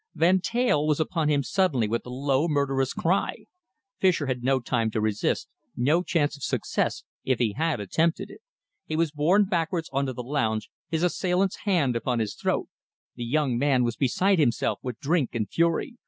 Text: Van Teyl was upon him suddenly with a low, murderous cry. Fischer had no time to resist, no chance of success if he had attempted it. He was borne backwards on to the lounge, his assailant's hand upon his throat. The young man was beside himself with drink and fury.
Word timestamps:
Van 0.15 0.39
Teyl 0.41 0.87
was 0.87 0.99
upon 0.99 1.29
him 1.29 1.43
suddenly 1.43 1.87
with 1.87 2.03
a 2.07 2.09
low, 2.09 2.47
murderous 2.47 2.91
cry. 2.91 3.45
Fischer 3.99 4.25
had 4.25 4.43
no 4.43 4.59
time 4.59 4.89
to 4.89 4.99
resist, 4.99 5.47
no 5.75 6.01
chance 6.01 6.35
of 6.35 6.41
success 6.41 7.03
if 7.23 7.37
he 7.37 7.53
had 7.53 7.79
attempted 7.79 8.31
it. 8.31 8.41
He 8.87 8.95
was 8.95 9.11
borne 9.11 9.45
backwards 9.45 9.91
on 9.93 10.07
to 10.07 10.13
the 10.13 10.23
lounge, 10.23 10.71
his 10.89 11.03
assailant's 11.03 11.65
hand 11.69 11.95
upon 11.95 12.17
his 12.17 12.33
throat. 12.33 12.65
The 13.13 13.25
young 13.25 13.59
man 13.59 13.83
was 13.83 13.95
beside 13.95 14.39
himself 14.39 14.79
with 14.81 14.97
drink 14.99 15.35
and 15.35 15.47
fury. 15.47 15.97